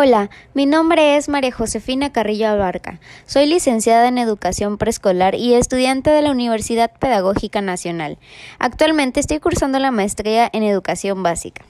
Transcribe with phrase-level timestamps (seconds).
[0.00, 3.00] Hola, mi nombre es María Josefina Carrillo Abarca.
[3.26, 8.16] Soy licenciada en Educación Preescolar y estudiante de la Universidad Pedagógica Nacional.
[8.60, 11.64] Actualmente estoy cursando la maestría en Educación Básica.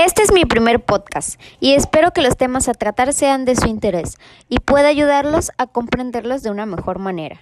[0.00, 3.66] Este es mi primer podcast y espero que los temas a tratar sean de su
[3.66, 4.16] interés
[4.48, 7.40] y pueda ayudarlos a comprenderlos de una mejor manera.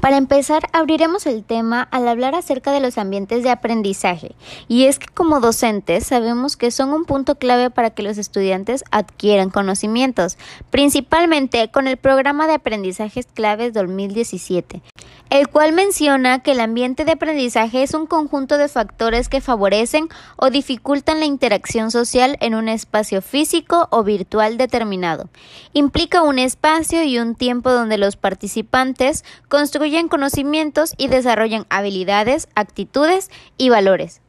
[0.00, 4.36] Para empezar, abriremos el tema al hablar acerca de los ambientes de aprendizaje,
[4.68, 8.84] y es que como docentes sabemos que son un punto clave para que los estudiantes
[8.92, 10.38] adquieran conocimientos,
[10.70, 14.82] principalmente con el programa de aprendizajes claves 2017,
[15.30, 20.08] el cual menciona que el ambiente de aprendizaje es un conjunto de factores que favorecen
[20.36, 25.28] o dificultan la interacción social en un espacio físico o virtual determinado.
[25.72, 33.30] Implica un espacio y un tiempo donde los participantes construyen conocimientos y desarrollan habilidades, actitudes
[33.58, 34.20] y valores.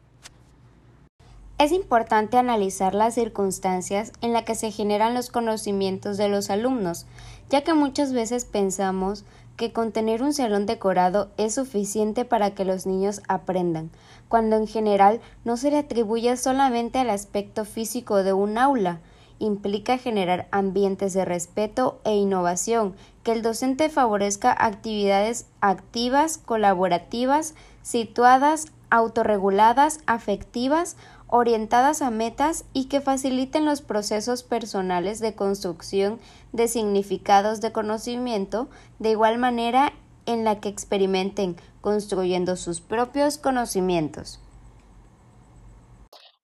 [1.59, 7.07] Es importante analizar las circunstancias en las que se generan los conocimientos de los alumnos,
[7.49, 9.25] ya que muchas veces pensamos
[9.57, 13.89] que con tener un salón decorado es suficiente para que los niños aprendan,
[14.29, 18.99] cuando en general no se le atribuye solamente al aspecto físico de un aula,
[19.39, 28.67] implica generar ambientes de respeto e innovación, que el docente favorezca actividades activas, colaborativas, situadas,
[28.89, 30.95] autorreguladas, afectivas,
[31.27, 36.19] orientadas a metas y que faciliten los procesos personales de construcción
[36.53, 39.93] de significados de conocimiento, de igual manera
[40.25, 44.39] en la que experimenten construyendo sus propios conocimientos.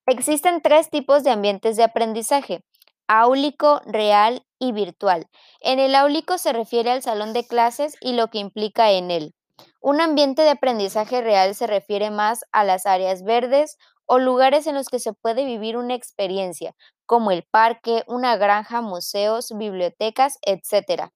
[0.05, 2.63] Existen tres tipos de ambientes de aprendizaje,
[3.07, 5.27] áulico, real y virtual.
[5.61, 9.33] En el áulico se refiere al salón de clases y lo que implica en él.
[9.81, 14.75] Un ambiente de aprendizaje real se refiere más a las áreas verdes o lugares en
[14.75, 16.75] los que se puede vivir una experiencia,
[17.05, 21.09] como el parque, una granja, museos, bibliotecas, etc.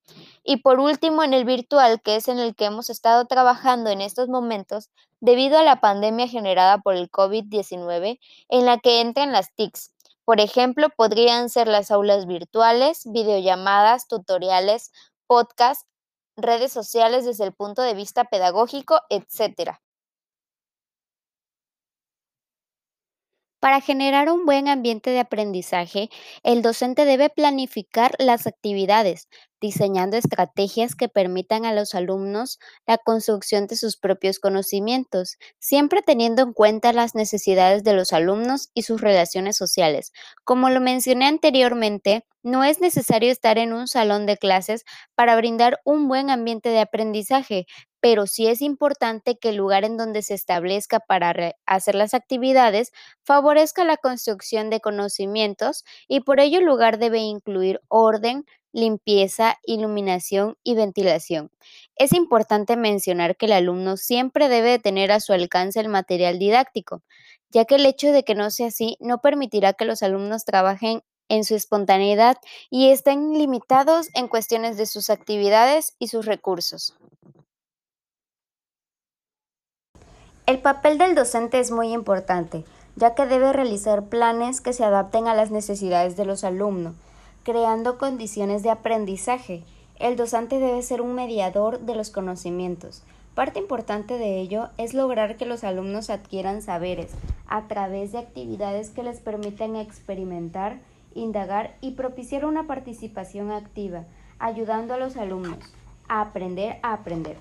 [0.43, 4.01] Y por último, en el virtual, que es en el que hemos estado trabajando en
[4.01, 4.89] estos momentos,
[5.19, 9.93] debido a la pandemia generada por el COVID-19, en la que entran las TICs.
[10.25, 14.91] Por ejemplo, podrían ser las aulas virtuales, videollamadas, tutoriales,
[15.25, 15.87] podcasts,
[16.35, 19.79] redes sociales desde el punto de vista pedagógico, etc.
[23.59, 26.09] Para generar un buen ambiente de aprendizaje,
[26.43, 29.27] el docente debe planificar las actividades,
[29.59, 36.43] diseñando estrategias que permitan a los alumnos la construcción de sus propios conocimientos, siempre teniendo
[36.43, 40.11] en cuenta las necesidades de los alumnos y sus relaciones sociales.
[40.43, 44.83] Como lo mencioné anteriormente, no es necesario estar en un salón de clases
[45.15, 47.65] para brindar un buen ambiente de aprendizaje,
[47.99, 52.91] pero sí es importante que el lugar en donde se establezca para hacer las actividades
[53.23, 60.57] favorezca la construcción de conocimientos y por ello el lugar debe incluir orden, limpieza, iluminación
[60.63, 61.51] y ventilación.
[61.95, 67.01] Es importante mencionar que el alumno siempre debe tener a su alcance el material didáctico,
[67.49, 71.01] ya que el hecho de que no sea así no permitirá que los alumnos trabajen
[71.29, 72.37] en su espontaneidad
[72.69, 76.93] y estén limitados en cuestiones de sus actividades y sus recursos.
[80.47, 82.63] El papel del docente es muy importante,
[82.95, 86.95] ya que debe realizar planes que se adapten a las necesidades de los alumnos,
[87.43, 89.65] creando condiciones de aprendizaje.
[89.99, 93.03] El docente debe ser un mediador de los conocimientos.
[93.35, 97.11] Parte importante de ello es lograr que los alumnos adquieran saberes
[97.47, 100.79] a través de actividades que les permitan experimentar,
[101.13, 104.05] indagar y propiciar una participación activa,
[104.39, 105.59] ayudando a los alumnos
[106.07, 107.35] a aprender a aprender.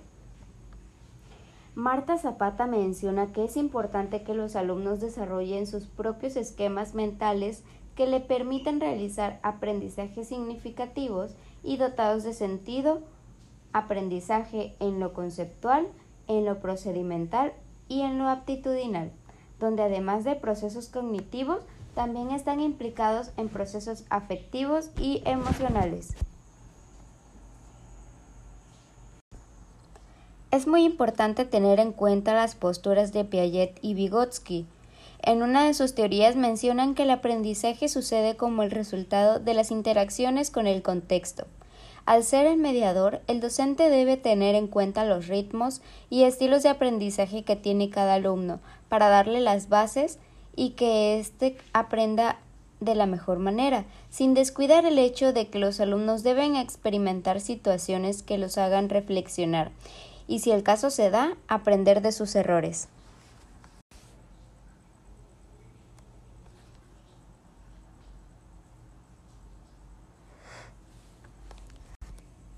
[1.76, 7.64] Marta Zapata menciona que es importante que los alumnos desarrollen sus propios esquemas mentales
[7.94, 13.02] que le permitan realizar aprendizajes significativos y dotados de sentido,
[13.74, 15.86] aprendizaje en lo conceptual,
[16.28, 17.52] en lo procedimental
[17.88, 19.12] y en lo aptitudinal,
[19.60, 21.60] donde además de procesos cognitivos,
[21.94, 26.16] también están implicados en procesos afectivos y emocionales.
[30.56, 34.64] Es muy importante tener en cuenta las posturas de Piaget y Vygotsky.
[35.22, 39.70] En una de sus teorías mencionan que el aprendizaje sucede como el resultado de las
[39.70, 41.46] interacciones con el contexto.
[42.06, 46.70] Al ser el mediador, el docente debe tener en cuenta los ritmos y estilos de
[46.70, 50.18] aprendizaje que tiene cada alumno para darle las bases
[50.56, 52.38] y que éste aprenda
[52.80, 58.22] de la mejor manera, sin descuidar el hecho de que los alumnos deben experimentar situaciones
[58.22, 59.70] que los hagan reflexionar
[60.28, 62.88] y, si el caso se da, aprender de sus errores.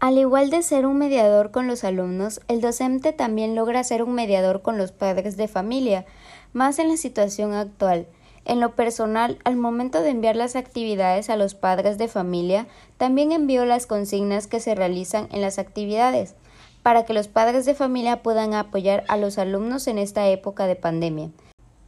[0.00, 4.14] Al igual de ser un mediador con los alumnos, el docente también logra ser un
[4.14, 6.06] mediador con los padres de familia,
[6.52, 8.06] más en la situación actual.
[8.44, 13.32] En lo personal, al momento de enviar las actividades a los padres de familia, también
[13.32, 16.36] envío las consignas que se realizan en las actividades,
[16.82, 20.76] para que los padres de familia puedan apoyar a los alumnos en esta época de
[20.76, 21.30] pandemia.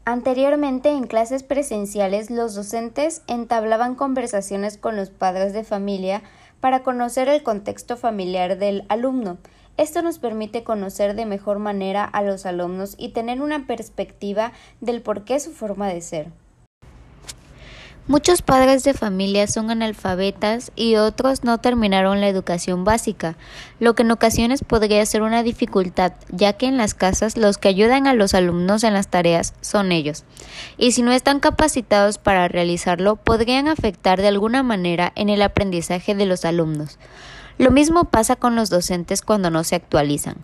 [0.04, 6.22] Anteriormente, en clases presenciales, los docentes entablaban conversaciones con los padres de familia
[6.60, 9.38] para conocer el contexto familiar del alumno.
[9.76, 15.00] Esto nos permite conocer de mejor manera a los alumnos y tener una perspectiva del
[15.00, 16.32] por qué su forma de ser.
[18.08, 23.36] Muchos padres de familia son analfabetas y otros no terminaron la educación básica,
[23.78, 27.68] lo que en ocasiones podría ser una dificultad, ya que en las casas los que
[27.68, 30.24] ayudan a los alumnos en las tareas son ellos,
[30.76, 36.14] y si no están capacitados para realizarlo, podrían afectar de alguna manera en el aprendizaje
[36.16, 36.98] de los alumnos.
[37.58, 40.36] Lo mismo pasa con los docentes cuando no se actualizan.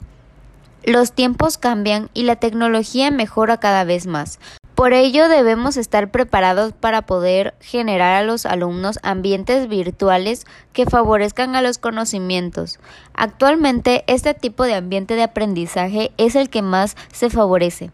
[0.85, 4.39] Los tiempos cambian y la tecnología mejora cada vez más,
[4.87, 11.57] por ello debemos estar preparados para poder generar a los alumnos ambientes virtuales que favorezcan
[11.57, 12.79] a los conocimientos.
[13.13, 17.91] Actualmente este tipo de ambiente de aprendizaje es el que más se favorece,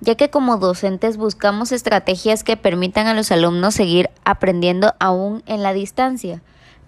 [0.00, 5.62] ya que como docentes buscamos estrategias que permitan a los alumnos seguir aprendiendo aún en
[5.62, 6.42] la distancia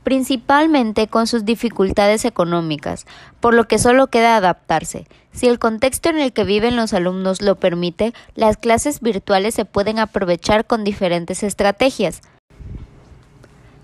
[0.04, 3.06] principalmente con sus dificultades económicas,
[3.40, 5.06] por lo que solo queda adaptarse.
[5.32, 9.64] Si el contexto en el que viven los alumnos lo permite, las clases virtuales se
[9.64, 12.20] pueden aprovechar con diferentes estrategias.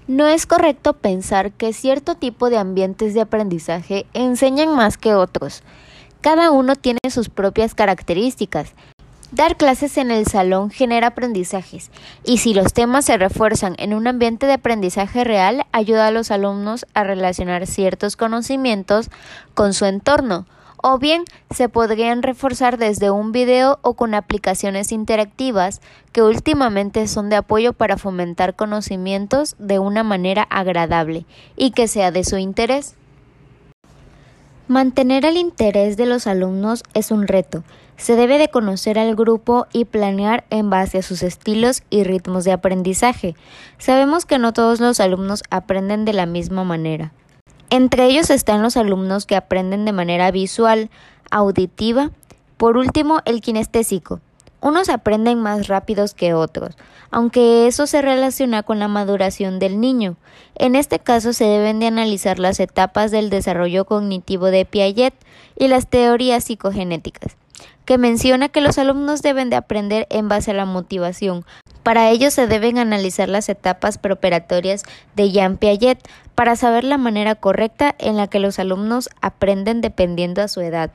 [0.07, 5.63] No es correcto pensar que cierto tipo de ambientes de aprendizaje enseñan más que otros.
[6.21, 8.75] Cada uno tiene sus propias características
[9.33, 11.93] Dar clases en el salón genera aprendizajes
[12.25, 16.33] y si los temas se refuerzan en un ambiente de aprendizaje real, ayuda a los
[16.33, 19.09] alumnos a relacionar ciertos conocimientos
[19.55, 20.47] con su entorno.
[20.83, 25.81] O bien se podrían reforzar desde un video o con aplicaciones interactivas
[26.11, 31.25] que últimamente son de apoyo para fomentar conocimientos de una manera agradable
[31.55, 32.97] y que sea de su interés.
[34.69, 37.63] Mantener el interés de los alumnos es un reto.
[38.01, 42.45] Se debe de conocer al grupo y planear en base a sus estilos y ritmos
[42.45, 43.35] de aprendizaje.
[43.77, 47.13] Sabemos que no todos los alumnos aprenden de la misma manera.
[47.69, 50.89] Entre ellos están los alumnos que aprenden de manera visual,
[51.31, 52.11] auditiva,
[52.57, 54.21] por último el kinestésico.
[54.63, 56.79] Unos aprenden más rápidos que otros,
[57.11, 60.17] aunque eso se relaciona con la maduración del niño.
[60.55, 65.15] En este caso se deben de analizar las etapas del desarrollo cognitivo de Piaget
[65.59, 67.37] y las teorías psicogenéticas,
[67.85, 71.45] que menciona que los alumnos deben de aprender en base a la motivación.
[71.83, 74.83] Para ello se deben analizar las etapas preparatorias
[75.17, 75.99] de Jean Piaget
[76.35, 80.91] para saber la manera correcta en la que los alumnos aprenden dependiendo a su edad.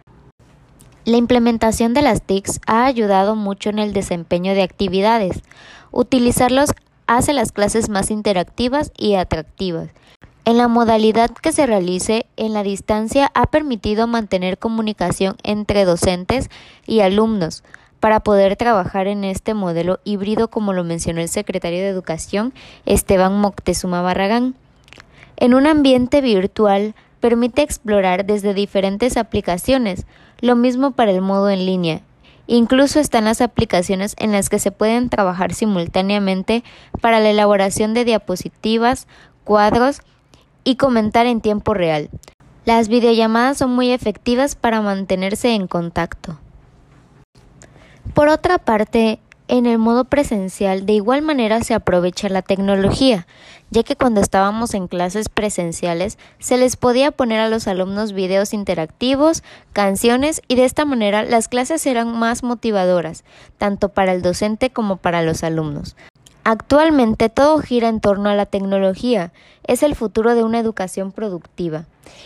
[1.05, 5.43] La implementación de las TICs ha ayudado mucho en el desempeño de actividades.
[5.91, 6.71] Utilizarlos
[7.07, 9.89] hace las clases más interactivas y atractivas.
[10.45, 16.51] En la modalidad que se realice en la distancia ha permitido mantener comunicación entre docentes
[16.85, 17.63] y alumnos
[17.99, 22.53] para poder trabajar en este modelo híbrido como lo mencionó el secretario de Educación
[22.85, 24.53] Esteban Moctezuma Barragán.
[25.37, 30.05] En un ambiente virtual permite explorar desde diferentes aplicaciones,
[30.41, 32.01] lo mismo para el modo en línea.
[32.45, 36.63] Incluso están las aplicaciones en las que se pueden trabajar simultáneamente
[37.01, 39.07] para la elaboración de diapositivas,
[39.43, 40.01] cuadros
[40.65, 42.09] y comentar en tiempo real.
[42.65, 46.37] Las videollamadas son muy efectivas para mantenerse en contacto.
[48.13, 53.27] Por otra parte, en el modo presencial, de igual manera se aprovecha la tecnología,
[53.69, 58.53] ya que cuando estábamos en clases presenciales se les podía poner a los alumnos videos
[58.53, 63.23] interactivos, canciones y de esta manera las clases eran más motivadoras,
[63.59, 65.95] tanto para el docente como para los alumnos.
[66.47, 69.33] Actualmente todo gira en torno a la tecnología,
[69.65, 71.85] es el futuro de una educación productiva.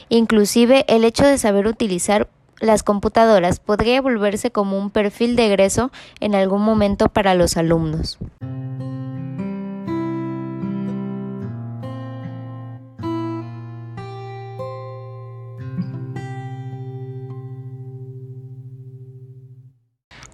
[0.10, 2.28] Inclusive el hecho de saber utilizar
[2.60, 8.18] las computadoras podría volverse como un perfil de egreso en algún momento para los alumnos.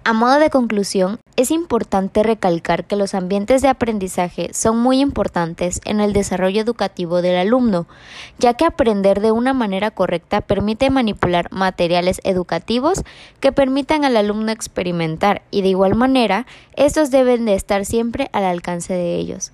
[0.08, 5.80] A modo de conclusión, es importante recalcar que los ambientes de aprendizaje son muy importantes
[5.84, 7.88] en el desarrollo educativo del alumno,
[8.38, 13.02] ya que aprender de una manera correcta permite manipular materiales educativos
[13.40, 16.46] que permitan al alumno experimentar y de igual manera
[16.76, 19.50] estos deben de estar siempre al alcance de ellos.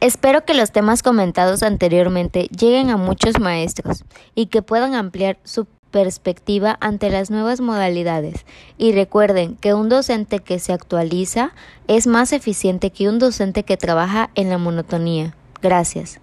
[0.00, 4.04] Espero que los temas comentados anteriormente lleguen a muchos maestros
[4.34, 8.44] y que puedan ampliar su perspectiva ante las nuevas modalidades
[8.76, 11.52] y recuerden que un docente que se actualiza
[11.86, 15.36] es más eficiente que un docente que trabaja en la monotonía.
[15.62, 16.18] Gracias.